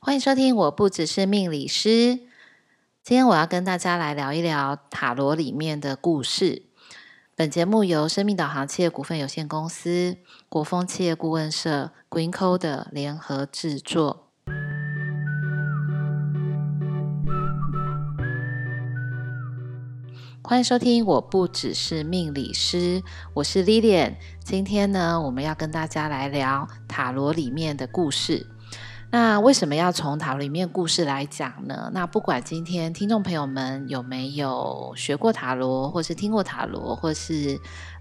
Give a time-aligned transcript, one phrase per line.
[0.00, 2.20] 欢迎收听，我不只是命理师。
[3.02, 6.62] 今天我要跟大家来聊一聊塔罗里面的故事。
[7.34, 10.16] 本节目由生命导航企业股份有限公司、
[10.48, 14.28] 国风企业顾问社、Green Code 联合制作。
[20.44, 23.02] 欢迎收听，我不只是命理师，
[23.34, 24.14] 我是 Lilian。
[24.44, 28.46] 今天呢，我们要跟大家来聊塔罗里面的故事。
[29.10, 31.90] 那为什么要从塔罗里面故事来讲呢？
[31.94, 37.58] 那不管今天听众朋友们有没有学过塔罗，或是听过塔罗，或是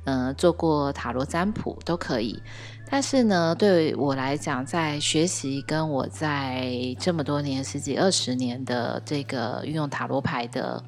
[0.08, 2.42] 呃做过塔罗占卜都可以。
[2.90, 10.84] 但是呢，对我来讲，在学习跟我在这么多年十几二十年的这个运用塔罗牌的。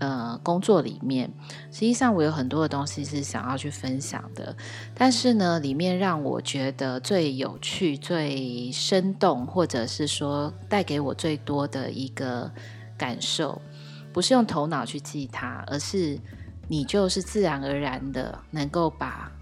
[0.00, 1.28] 呃，工作里面，
[1.72, 4.54] 实际上我有很多的东西是想要去分享的，
[4.94, 12.48] 但是呢，里面让我觉得最有趣、最生动，或者是说带给我最多的一个
[12.96, 13.60] 感受，
[14.12, 16.16] 不是用头脑去记它，而是
[16.68, 19.32] 你就是自然而然的能够把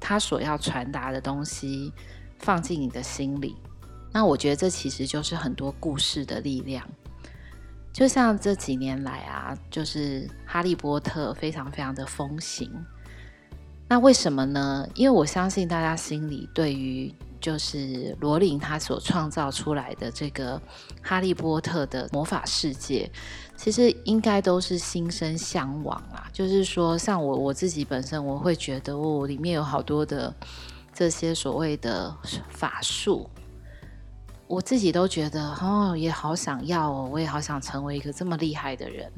[0.00, 1.92] 他所要传达的东西
[2.38, 3.54] 放进你的心里。
[4.10, 6.84] 那我觉得这其实就是很多故事的力量。
[7.92, 12.70] 就像这几年来啊，就是《哈利波特》非常非常的风行。
[13.88, 14.88] 那为什么呢？
[14.94, 20.58] 因为我相信大家心里对于就是罗琳他所创造出来的这个
[21.02, 23.10] 《哈利波特》的魔法世界，
[23.56, 26.28] 其实应该都是心生向往啊。
[26.32, 30.32] 就是说，像我我自己本身，我会觉得哦，里面有好多的
[30.92, 32.14] 这些所谓的
[32.50, 33.28] 法术。
[34.46, 39.10] 我自己都觉得哦，也好想要哦，我也好想成为一个这么厉害的人。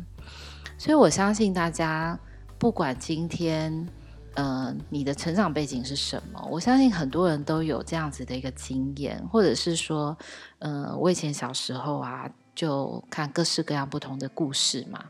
[0.76, 2.18] 所以我相信大家，
[2.58, 3.88] 不管今天，
[4.34, 10.16] 呃，你的成长背景是什么，我相信很多人都有这样子的一个经验，或者是说，
[10.60, 15.04] 嗯、呃，我以前小时候啊，就看各式各样不同的故事嘛。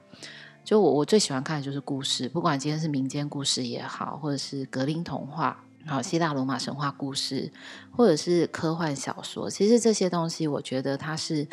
[0.65, 5.65] 就我我最喜欢看的就是故事，不管今天是民间故事也好，或者是格林童话。
[5.85, 7.51] 好，希腊罗马神话故事，
[7.91, 11.45] 或者是科幻小说，其实这些东西，我觉得它是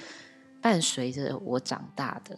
[0.61, 2.37] 伴随着我长大的，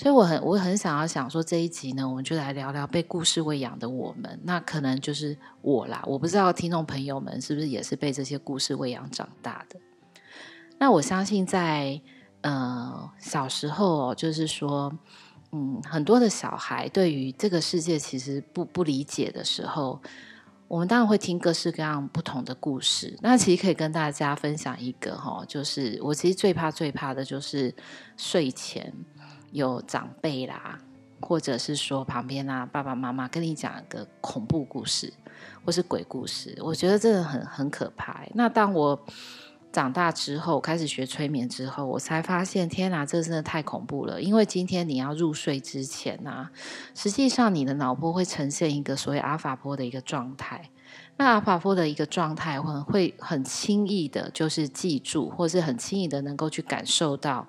[0.00, 6.02] 所以我很我很想要想说这一集呢，我们就来聊聊被故事喂养的我们，那可能就是我啦。
[6.06, 9.78] 我不知道听众朋友们是不是也是被这些故事喂养长大的。
[10.78, 12.00] 那我相信在
[12.40, 14.90] 呃小时候，就是说，
[15.52, 20.00] 嗯，很多的小孩对于这个世界其实不不理解的时候。
[20.66, 23.18] 我们当然会听各式各样不同的故事。
[23.22, 27.74] 那其实可以跟大家分享一个哈，就是我其实最怕最怕的就是
[28.16, 28.94] 睡前
[29.50, 30.78] 有长辈啦，
[31.20, 35.12] 或者是说旁边啊爸爸妈妈跟你讲一个恐怖故事
[35.64, 38.22] 或是鬼故事，我觉得真的很很可怕。
[38.34, 38.98] 那当我
[39.72, 44.20] 长大之后，开始学催眠之后，我才发现，天哪，这真的太恐怖了！
[44.20, 46.50] 因为今天你要入睡之前啊，
[46.92, 50.70] 实际上你的脑波会呈现一个所谓阿法波的一个状态。
[51.18, 57.46] 那阿法波的一个状态，会会很轻易的，就是记住，或是很轻易的能够去感受到，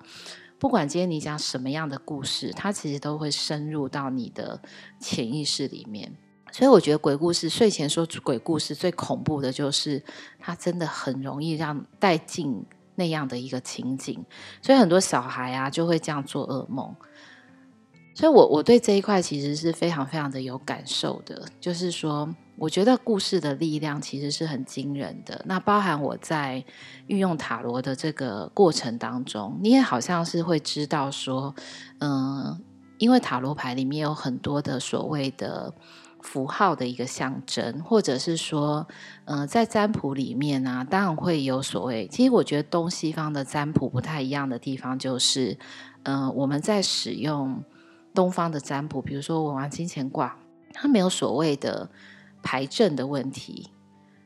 [0.62, 4.62] 不管今天你讲什么样的故事，它其实都会深入到你的
[5.00, 6.16] 潜意识里面。
[6.52, 10.00] 所以我觉得鬼故事，睡前说鬼故事最恐怖的就是
[10.38, 12.64] 它真的很容易让带进
[12.94, 14.24] 那样的一个情景，
[14.62, 16.94] 所以很多小孩啊就会这样做噩梦。
[18.22, 25.42] 所以我我对这一块其实是非常非常的有感受的，就是说我觉得故事的力量其实是很惊人的。
[25.44, 26.64] 那包含我在
[27.08, 31.52] 运用塔罗的这个过程当中，你也好像是会知道说，
[31.98, 32.62] 嗯，
[32.98, 35.74] 因为塔罗牌里面有很多的所谓的。
[36.24, 38.86] 符号的一个象征，或者是说，
[39.24, 42.06] 嗯、在占卜里面呢、当然会有所谓。
[42.06, 45.58] 其实我觉得东西方的占卜不太一样的地方，就是，
[46.04, 47.64] 嗯、我们在使用
[48.14, 50.38] 东方的占卜，比如说文王金钱卦，
[50.72, 51.88] 它没有所谓的
[52.42, 53.70] 牌阵的问题，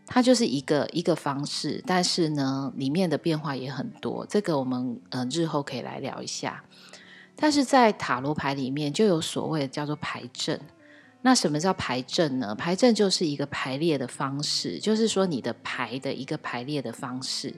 [0.07, 4.27] 它就是一个一个方式，但是呢，里面的变化也很多。
[4.29, 6.65] 这个我们嗯、呃，日后可以来聊一下。
[7.35, 10.61] 但是在塔罗牌里面，就有所谓的叫做牌阵。
[11.23, 12.55] 那什么叫牌阵呢？
[12.55, 17.53] 牌阵就是一个排列的方式，就是说你的牌的一个排列的方式。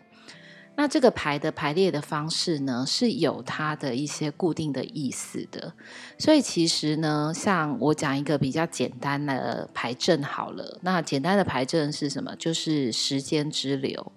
[0.81, 5.73] 那这个牌的排列的方式呢，是有它的一些固定的意思的。
[6.19, 10.79] 所以其实呢，像我讲一个比较简单的牌阵好了。
[10.83, 12.37] 那简单的牌阵是什么？
[12.37, 14.13] 就是时间之流。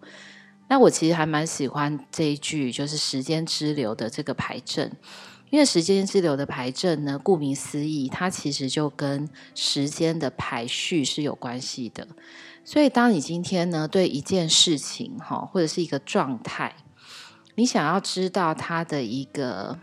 [0.68, 4.92] 那我其实还蛮喜欢这一句，就是时间之流的这个牌阵。
[5.52, 12.08] 因为时间之流的牌阵呢，顾名思义，它其实就跟时间的排序是有关系的。
[12.64, 16.74] 所以，当你今天呢对一件事情哈，或者是一个状态，
[17.56, 19.78] 你想要知道它的一个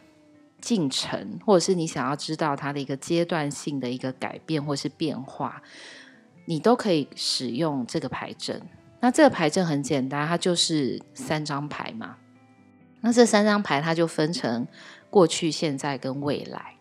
[0.61, 5.63] 进程，或者是你想要知道它的一个阶段性的一个改变或是变化，
[6.47, 8.63] 你都可以使用这个牌阵。
[9.01, 12.17] 那这个牌阵很简单，它就是三张牌嘛。
[13.01, 14.67] 那这三张牌它就分成
[15.11, 16.75] 过去、现在跟未来。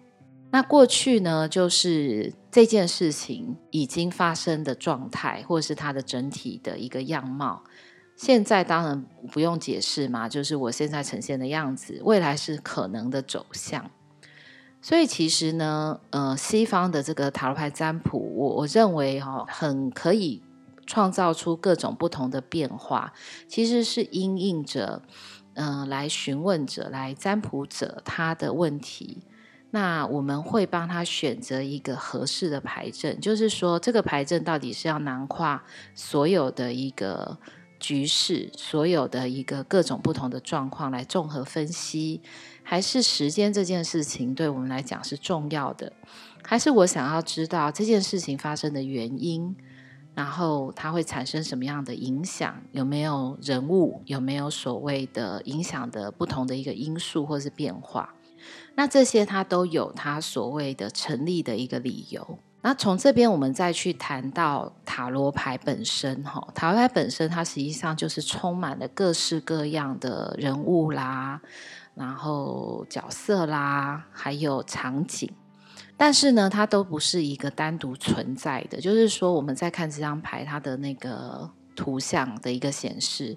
[0.51, 7.63] 那过去呢，就是这件事情已经发生的状态，或者是它的整体的一个样貌。
[8.15, 12.01] 现在当然不用解释嘛，就是我现在呈现的样子。
[12.03, 13.91] 未来是可能的走向。
[14.81, 20.41] 所以其实呢，呃，西方的这个塔罗牌占卜，我我认为哈、哦，很可以
[20.85, 23.11] 创造出各种不同的变化。
[23.47, 25.01] 其实是因应着，
[25.57, 29.23] 嗯、来询问者、来占卜者他的问题。
[29.71, 35.59] 那我们会帮他选择一个合适的牌阵，就是说，这个牌阵到底是要囊括
[35.93, 37.37] 所有的一个
[37.79, 42.21] 局势，所有的一个各种不同的状况来综合分析，
[42.63, 45.91] 还是时间这件事情对我们来讲是重要的，
[46.43, 49.53] 还是我想要知道这件事情发生的原因，
[50.17, 58.15] 然后它会产生什么样的影响，有没有人物，有没有所谓的影响的不同的一个因素或是变化。
[58.73, 62.39] 那这些它都有它所谓的成立的一个理由。
[62.63, 71.39] 那从这边我们再去谈到塔罗牌本身，哈，塔罗牌本身它实际上就是充满了各式各样的人物啦，
[71.93, 75.29] 然后角色啦，还有场景。
[75.97, 83.35] 但是呢，它都不是一个单独存在的，就是说我们在看这张牌，它的那个图像的一个显示。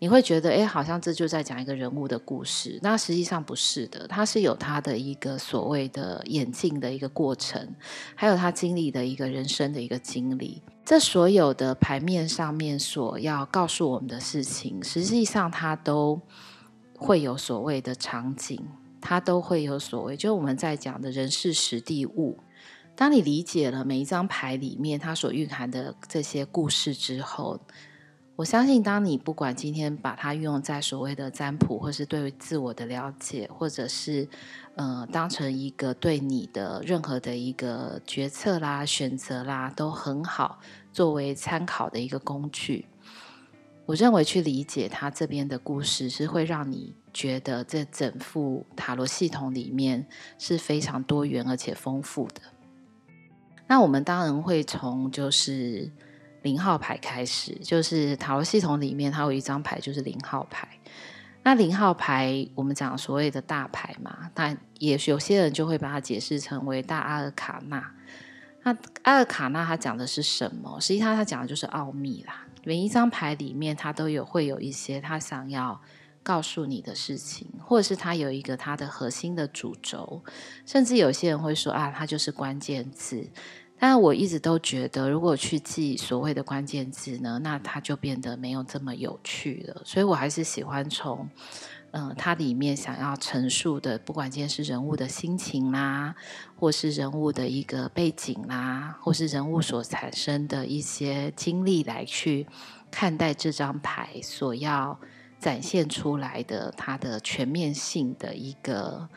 [0.00, 2.78] 你会觉得，哎，好像这就在讲一个人物的故事。
[2.82, 7.74] 那实际上不是的，它是有它的一个所谓的演进的一个过程，
[8.14, 10.62] 还有他经历的一个人生的一个经历。
[10.84, 16.20] 这所有的牌面上面所要告诉我们的事情，实际上它都
[16.96, 18.64] 会有所谓的场景，
[19.00, 22.38] 它都会有所谓，就我们在讲的人事时地物。
[22.96, 27.60] 当你理解了每一张牌里面它所蕴含的这些故事之后，
[28.34, 34.28] 我相信，当你不管今天把它运用在所谓的占卜，或是对于自我的了解，或者是
[34.76, 40.58] 呃当成一个对你的任何的一个决策啦、选择啦，都很好
[40.92, 42.86] 作为参考的一个工具。
[43.88, 50.06] 我认为去理解它这边的故事，是会让你觉得这整副塔罗系统里面
[50.38, 52.42] 是非常多元而且丰富的。
[53.66, 55.90] 那我们当然会从就是。
[56.42, 60.68] 零号牌开始，就是塔罗系统里面，它有一张牌就是零号牌。
[61.42, 67.92] 那零号牌，我们讲所谓的大牌嘛，那也有些人就会把它解释成为大阿尔卡纳。
[68.62, 70.80] 那阿尔卡纳它讲的是什么？
[70.80, 72.46] 实际上它讲的就是奥秘啦。
[72.64, 75.80] 每一张牌里面，它都有会有一些他想要
[76.22, 80.22] 告诉你的事情，或者是它有一个它的核心的主轴，
[80.66, 83.26] 甚至有些人会说啊，它就是关键字。
[83.80, 89.80] 但我一直都觉得，如果去记所谓的关键字呢，那它就变得没有这么有趣了。
[89.84, 91.28] 所以我还是喜欢从，
[91.92, 96.14] 嗯、它里面想要陈述的，不管今天是人物的心情啦，
[96.56, 102.46] 或是人物的一个背景啦，或是人物所产生的一些经历来去
[102.90, 104.98] 看待这张牌所要
[105.38, 109.08] 展现出来的它的全面性的一个。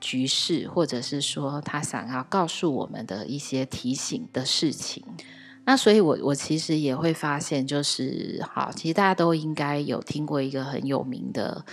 [0.00, 5.04] 局势，或者是说他想要告诉我们的一些提醒的事情，
[5.64, 11.64] 那所以，我我其实也会发现，就是好，其实大家都应该有听过一个很有名的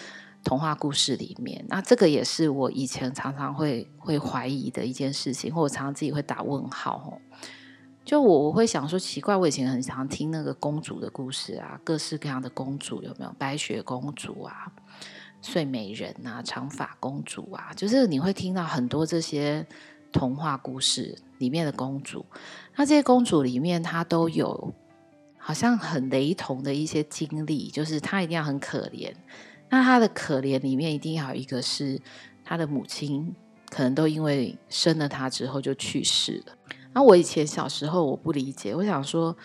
[0.45, 7.19] 童话故事里面，那这个也是我以前常常会会怀疑的一件事情，或我常常自己会打问号。
[8.05, 13.35] 就我我会想说，奇怪，我以前很常听那个公主的故事啊，各式各样的公主有没有？
[13.37, 14.71] 白雪公主啊。
[15.41, 19.63] 睡美人啊，长发公主啊，就是你会听到很多这些
[20.11, 22.25] 童话故事里面的公主。
[22.75, 24.73] 那这些公主里面，她都有
[25.37, 29.13] 好像很雷同的一些经历，就是她一定要很可怜。
[29.69, 32.01] 那她的可怜里面，一定要有一个是
[32.43, 33.35] 她的母亲，
[33.69, 36.53] 可能都因为生了她之后就去世了。
[36.93, 39.35] 那我以前小时候我不理解，我想说，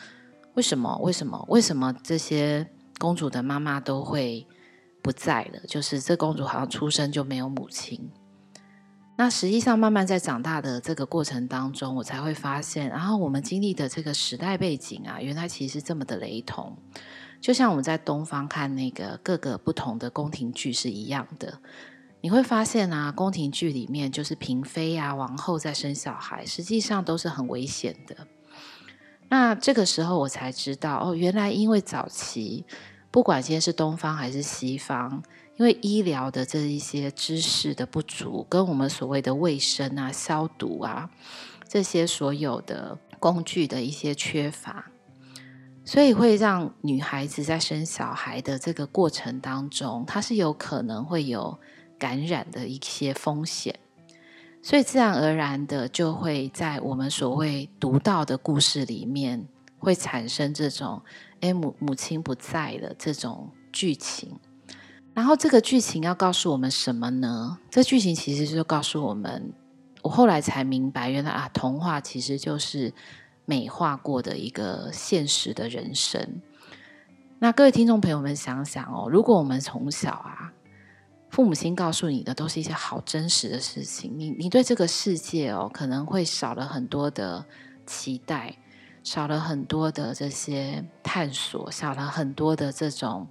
[0.54, 0.98] 为什么？
[1.02, 1.44] 为什么？
[1.48, 2.66] 为什么这些
[2.98, 4.46] 公主的妈妈都会？
[5.02, 8.10] 不在了，就是这公主好像出生就没有母亲。
[9.16, 16.76] 那实际上慢慢在长大的这个过程当中，我才会发现，然后我们经历的这个时代背景啊，原来其实这么的雷同。
[17.40, 21.58] 就像我们在东方看那个各个不同的宫廷剧是一样的，
[22.20, 28.26] 你会发现啊，宫廷剧里面就是嫔妃啊、王后在生小孩，实际上都是很危险的。
[29.28, 32.64] 那这个时候我才知道，哦，原来因为早期。
[33.12, 35.20] 不管今天是东方还是西方，
[35.56, 41.10] 因为医疗的这一些知识的不足，跟我们所谓的卫生啊、消毒啊
[41.66, 44.92] 这些所有的工具的一些缺乏，
[45.90, 51.58] 所以会让女孩子在生小孩的这个过程当中，她是有可能会有
[51.98, 53.76] 感染的一些风险。
[54.62, 59.44] 所以自然而然的就会在我们所谓读到的故事里面，
[59.80, 61.02] 会产生这种
[61.40, 64.38] 诶母母亲不在的这种剧情。
[65.12, 67.58] 然后这个剧情要告诉我们什么呢？
[67.68, 69.52] 这剧情其实就告诉我们，
[70.02, 72.94] 我后来才明白，原来啊，童话其实就是
[73.44, 76.40] 美化过的一个现实的人生。
[77.38, 80.52] 那各位听众朋友们想想哦，如果我们从小啊。
[81.30, 87.46] 父母亲告诉你的都是一些好真实的事情，你你对这个世界哦，可能会少了很多的
[87.86, 88.56] 期待，
[89.04, 93.28] 少了很多的这些探索，少了很多的这种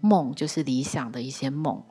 [0.00, 1.84] 梦，就是理想的一些梦。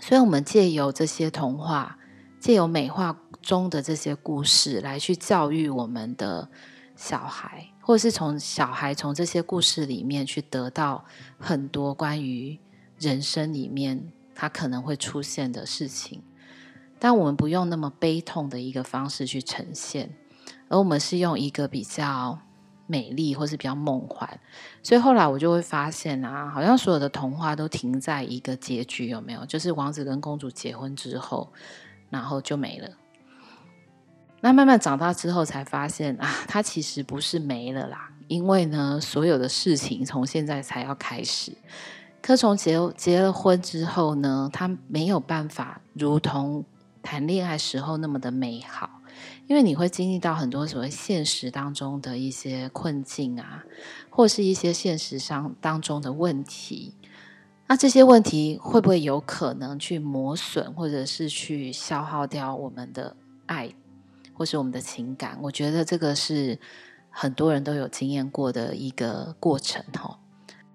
[0.00, 1.98] 所以，我们借由这些童话，
[2.40, 6.48] 借由美化中的这些故事，来去教育我们的
[6.96, 11.04] 小孩，或是从小孩从这些故事里面去得到
[11.38, 12.58] 很多关于
[12.98, 14.12] 人生里面。
[14.40, 16.22] 它可能会出现的事情，
[17.00, 20.14] 但我们不用那么悲痛的一个方式去呈现，
[20.68, 22.38] 而我们是用一个比较
[22.86, 24.38] 美丽或是比较梦幻。
[24.80, 29.44] 所以后来我就会发现啊，好像所有的童话都停在一个结局，有没有？
[29.44, 31.52] 就是王子跟公主结婚之后，
[32.10, 32.88] 然后就没了。
[34.40, 41.52] 那慢慢长大之后才发现啊，它其实不是没了啦，因为呢，所有的事情从现在才要开始。
[42.20, 46.64] 可从结结了婚之后呢，他没有办法如同
[47.02, 49.00] 谈恋爱时候那么的美好，
[49.46, 53.64] 因为你会经历到很多所谓现实当中的一些困境啊，
[54.10, 56.94] 或是一些现实上当中的问题。
[57.68, 63.16] 那这些问题会不会有可能去磨损，或者是去消耗掉我们的
[63.46, 63.70] 爱，
[64.38, 65.36] 或是我们的情感？
[65.42, 66.58] 我觉得这个是
[67.10, 70.16] 很多人都有经验过的一个过程，吼。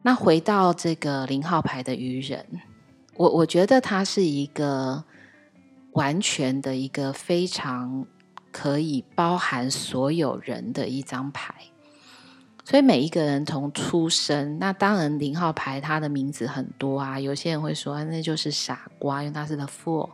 [0.01, 2.45] 那回到这个零号牌的愚人，
[3.15, 5.05] 我我觉得他是一个
[5.93, 8.05] 完全的一个非常
[8.51, 11.55] 可以包含所有人的一张牌，
[12.65, 20.09] 所以每一个人从出生，那当然零号牌他的名字很多啊，有些人会说那就是傻瓜，因为他是 The Fool，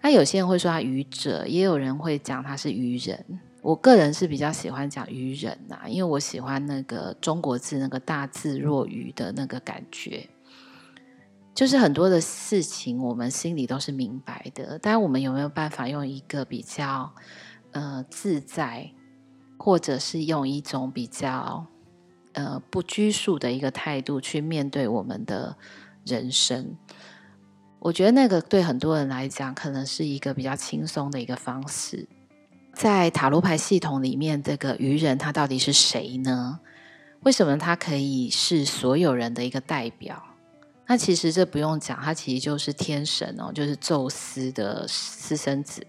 [0.00, 3.40] 那有些人会说他愚者，也有人会讲他是愚人。
[3.60, 10.28] 我个人是比较喜欢讲愚人呐、因为我喜欢那个中国字那个大智若愚的那个感觉，
[11.54, 17.12] 就是很多的事情我们心里都是明白的，但我们有没有办法用一个比较
[17.72, 18.92] 呃自在，
[19.58, 21.66] 或者是用一种比较
[22.34, 25.56] 呃不拘束的一个态度去面对我们的
[26.06, 26.76] 人生？
[27.80, 32.06] 我觉得那个对很多人来讲，可能是一个比较轻松的一个方式。
[32.74, 36.60] 在塔罗牌系统里面，这个愚人他到底是谁呢？
[37.24, 40.22] 为什么他可以是所有人的一个代表？
[40.86, 45.84] 那其实这不用讲，他其实就是天神哦，就是宙斯的私生子。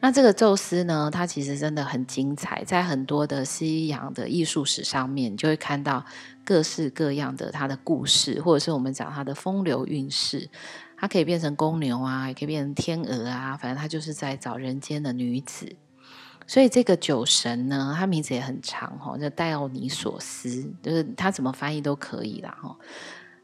[0.00, 6.04] 那这个宙斯呢，他其实真的很精彩，在很多的西洋的艺术史上面，你就会看到
[6.44, 10.48] 各式各样的他的故事，或者是我们讲他的风流韵事。
[10.96, 15.76] 他可以变成公牛啊，也可以变成天鹅啊，反正他就是在找人间的女子。
[16.46, 22.76] 所以这个酒神呢，他名字也很长哈，叫戴奥尼索斯，就是他怎么翻译都可以啦哈。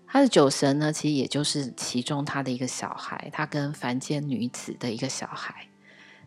[0.07, 5.67] 他的酒神呢，其实也就是其中他的一个小孩，他跟凡间女子的一个小孩。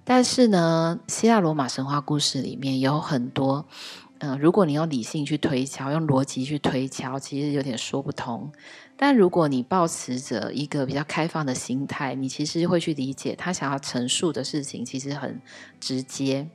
[0.09, 3.65] 但是呢，希腊罗马神话故事里面有很多，
[4.19, 8.49] 嗯、如果你用理性去推敲，用逻辑去推敲，其实有点说不通。
[8.95, 15.41] 但如果你抱持着一个比较开放的心态，你其实会去理解他想要陈述的事情，其实很
[15.81, 16.47] 直接。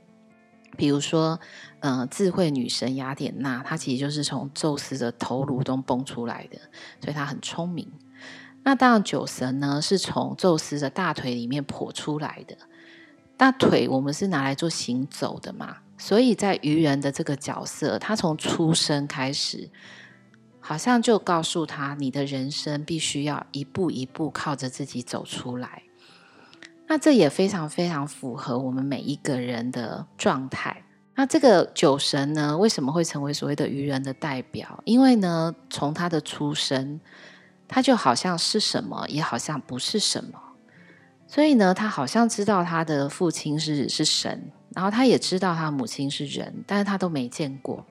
[0.75, 1.39] 比如说，
[1.81, 6.57] 嗯、智慧女神雅典娜，她其实就是从宙斯的头颅中蹦出来的，
[6.99, 7.87] 所以她很聪明。
[8.63, 12.57] 那当然，酒神呢是从宙斯的大腿里面剖出来的。
[13.43, 19.69] 那腿我们是拿来做行走的嘛，所以在愚人的这个角色，他从出生开始，
[20.61, 25.83] 好像就告诉他，你的人生必须要一步一步靠着自己走出来。
[26.87, 30.85] 那这也非常非常符合我们每一个人的状态。
[31.15, 34.81] 那这个酒神呢，为什么会成为所谓的愚人的代表？
[34.85, 37.01] 因为呢，从他的出生，
[37.67, 40.39] 他就好像是什么，也好像不是什么。
[41.33, 47.83] 所以呢，他好像知道他的父亲是是神，然后他也知道他母亲是人，但是他都没见过。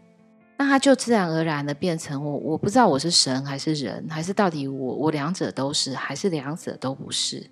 [0.56, 7.44] 那他就自然而然的变成我，我不知道我是神还是人，还是到底我我两者都是，还是两者都不是。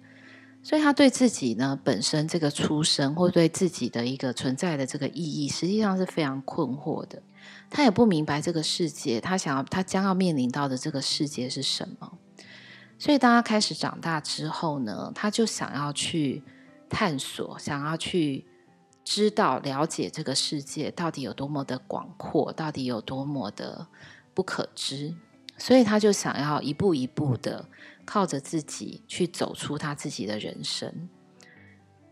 [0.62, 7.20] 所以他对自己呢本身这个出生，或对自己的一个存在的这个意义，实际上是非常困惑的。
[7.68, 12.12] 他也不明白这个世界，他想要他将要面临到的这个世界是什么。
[13.00, 16.45] 所以当他开始长大之后呢，他就想要去
[16.88, 18.47] 探索，想要去
[19.02, 23.88] 知道、了解这个世界到底有多么的广阔，到底有多么的
[24.33, 25.16] 不可知。
[25.59, 27.66] 所以他就想要一步一步的。
[28.07, 31.09] 靠着自己去走出他自己的人生，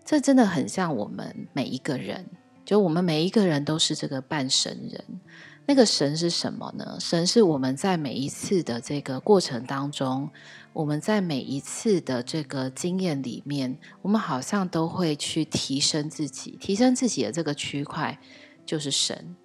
[0.05, 2.25] 这真的很像我们每一个人，
[2.65, 5.21] 就我们每一个人都是这个半神人。
[5.69, 6.97] 那个神是什么呢？
[6.99, 10.31] 神是我们在每一次的这个过程当中，
[10.73, 18.19] 我们在每一次的这个经验里面，我们好像都会去提升自己，提升自己的这个区块
[18.65, 19.37] 就是神。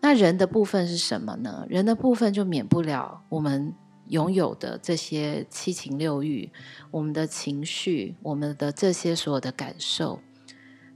[0.00, 1.64] 那人的部分是什么呢？
[1.68, 3.72] 人的部分就免不了我们。
[4.08, 6.48] 拥有的这些七情六欲，
[6.92, 10.20] 我们的情绪，我们的这些所有的感受，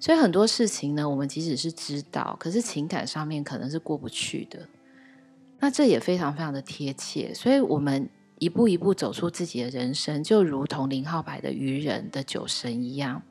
[0.01, 4.59] 所以很多事情呢，我们即使是知道，可是情感上面可能是过不去的。
[5.61, 13.23] 那这也非常非常的贴切，所以我们一步一步走出自己的人生，就如同零号牌的愚人的酒神一样，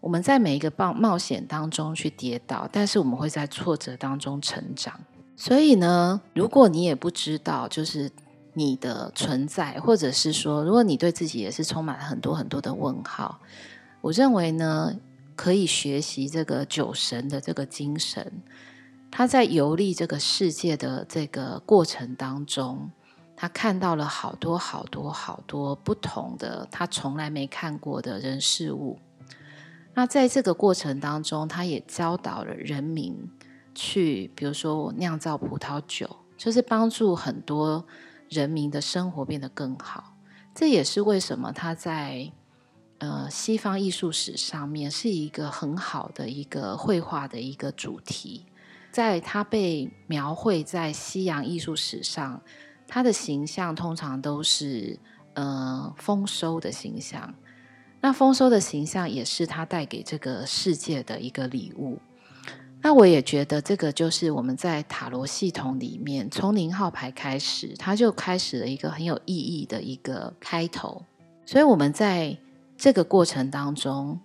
[0.00, 4.98] 我们在每一个冒冒险当中去跌倒，但是我们会在挫折当中成长。
[5.36, 8.10] 所以呢，如果你也不知道，就是。
[8.56, 13.40] 你的存在，或者是说，如果你对自己也是充满了很多很多的问号，
[14.00, 14.94] 我认为呢，
[15.36, 18.42] 可以学习这个酒神的这个精神。
[19.10, 22.90] 他在游历这个世界的这个过程当中，
[23.36, 28.98] 他看到了好多好多好多不同的他从来没看过的人事物。
[29.94, 33.30] 那在这个过程当中，他也教导了人民
[33.74, 37.86] 去，比如说酿造葡萄酒，就是帮助很多。
[38.30, 40.16] 人民的生活变得更好，
[40.54, 42.32] 这也是为什么他在
[42.98, 48.44] 呃西方艺术史上面是一个很好的一个绘画的一个主题。
[48.90, 52.40] 在它被描绘在西洋艺术史上，
[52.86, 54.98] 它的形象通常都是
[55.34, 57.34] 呃丰收的形象。
[58.00, 61.98] 那丰收的形象也是它带给这个世界的一个礼物。
[62.82, 71.02] 那我也觉得这个就是我们在塔罗系统里面，从零号牌开始，它就开始了一个很有意义的一个开头。
[71.46, 72.36] 所以，我们在
[72.76, 74.20] 这个过程当中，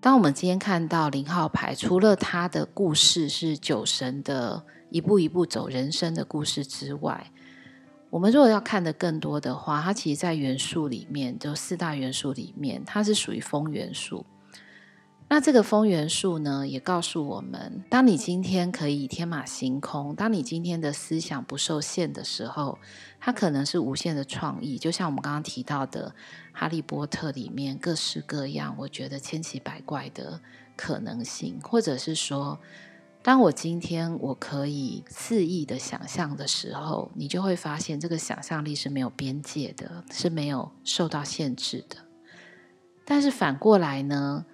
[0.00, 7.30] 当我们今天看到零号牌，除了他的故事是酒神的一步一步走人生的故事之外，
[8.10, 14.26] 我们如果要看的更多的话，它其实，在元素里面，就四大元素里面，它是属于风元素。
[15.32, 22.78] 那这个风元素呢，也告诉我们：当你今天可以天马行空，当你今天的思想不受限的时候，
[23.18, 24.76] 它可能是无限的创意。
[24.76, 26.10] 就像我们刚刚提到的
[26.52, 30.38] 《哈利波特》里面各式各样，我觉得千奇百怪的
[30.76, 32.58] 可能性，或者是说，
[33.22, 41.96] 当我今天我可以肆意的想象的时候，你就会发现这个想象力是没有边界的，是没有受到限制的。
[43.06, 44.44] 但是反过来呢？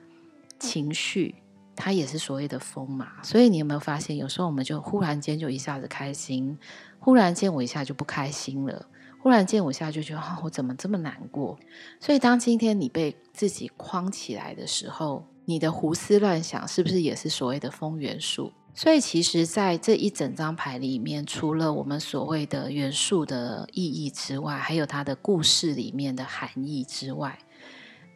[0.59, 1.35] 情绪，
[1.77, 6.59] 它也是所谓的风嘛，所以你有没有发现，有时候我们就忽然间就一下子开心，
[6.99, 8.87] 忽然间我一下就不开心了，
[9.21, 11.59] 忽然间我一下就觉得，哦，我怎么这么难过？
[12.01, 18.53] 所以当今天你被自己框起来的时候，你的胡思乱想是不是也是所谓的风元素？
[18.75, 27.37] 所以其实，在这一整张牌里面，除了我们所谓的元素的意义之外，还有它的故事里面的含义之外。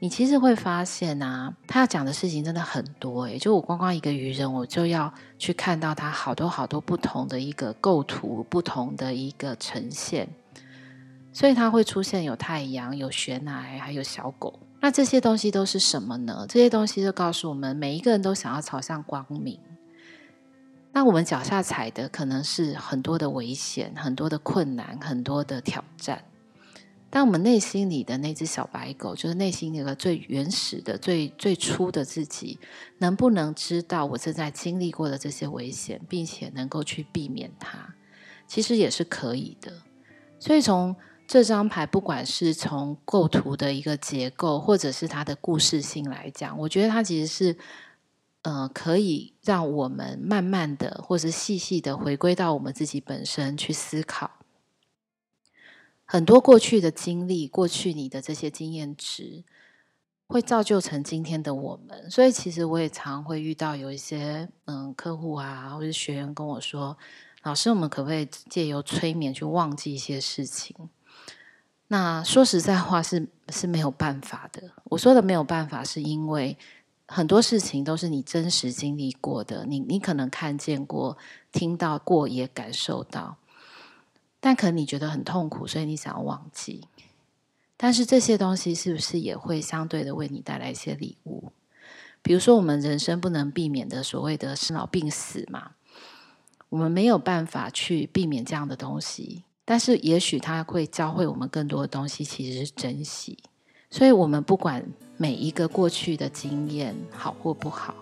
[0.02, 10.28] 你其实会发现啊，他要讲的事情真的很多诶，就我光光一个愚人，我就要去看到他好多好多不同的一个构图，不同的一个呈现。
[11.32, 14.58] 所以它会出现有太阳、有悬崖，还有小狗。
[14.80, 16.44] 那这些东西都是什么呢？
[16.48, 19.56] 这些东西就告诉我们，每一个人都想要朝向光明。
[20.90, 26.24] 那我们脚下踩的可能是很多的危险、很多的困难、很多的挑战。
[27.12, 32.58] 当我们内心里的那只小白狗，就是内心那个最原始的、最最初的自己，
[33.00, 37.94] 能不能知道我正在经历过的这些危险，并且能够去避免它，
[38.46, 39.70] 其实也是可以的。
[40.38, 40.96] 所以从
[41.26, 47.58] 这张牌，不管是从构图的一个结构，或者是它的故事性来讲，我觉得它其实是，
[48.40, 54.30] 呃，可以让我们慢慢的，或是细细的回归到我们自己本身去思考。
[56.12, 59.44] 很多过去的经历，过去你的这些经验值，
[60.26, 62.10] 会造就成今天的我们。
[62.10, 66.98] 所以，其实我也常会遇到有一些嗯客户啊，或者学员跟我说
[67.44, 70.76] ：“老师，我们可不可以借由催眠去忘记一些事情？
[71.88, 74.70] 那说实在话是是没有办法的。
[74.84, 76.58] 我说的没有办法，是因为
[77.06, 81.16] 很多事情都是你真实经历过的，你你可能看见过、
[81.50, 83.38] 听到过，也感受到，
[84.44, 86.88] 但可能你觉得很痛苦，所以你想要忘记。
[87.76, 91.52] 但是这些东西是不是也会相对的为你带来一些礼物？
[92.22, 95.70] 比如说，我们人生不能避免的所谓的生老病死嘛。
[96.70, 103.38] 我们没有办法去避免这样的东西，但是也许它会教会我们更多的东西，其实是珍惜。
[103.90, 104.84] 所以，我们不管
[105.16, 107.94] 每一个过去的经验好或不好，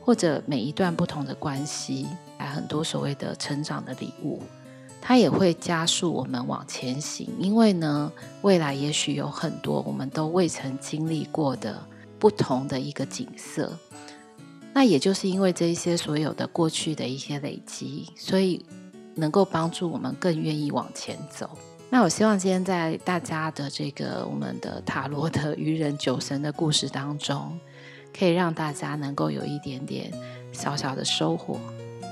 [0.00, 2.06] 或者每一段不同的关系，
[2.38, 4.42] 来很多所谓的成长的礼物，
[5.00, 7.28] 它也会加速我们往前行。
[7.38, 8.10] 因为呢，
[8.42, 11.80] 未来也许有很多我们都未曾经历过的
[12.18, 13.72] 不同的一个景色。
[14.72, 18.64] 那也就是因为这一些所有的过去的一些累积，所以
[19.14, 21.48] 能够帮助我们更愿意往前走。
[21.88, 27.58] 那我希望今天在大家的这个我们的塔罗的愚人酒神的故事当中，
[28.12, 30.12] 可以让大家能够有一点点
[30.52, 31.58] 小小的收获。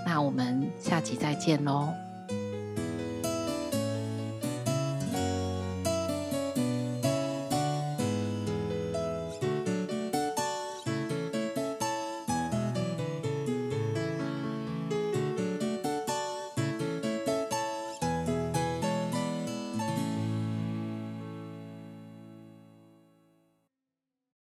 [0.07, 2.04] 那我们下集再见喽。